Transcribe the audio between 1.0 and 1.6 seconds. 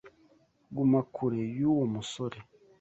kure